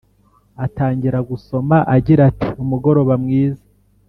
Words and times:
atangira 0.65 1.19
gusoma 1.29 1.77
agira 1.95 2.21
ati” 2.31 2.47
umugoroba 2.63 3.13
mwiza 3.23 3.65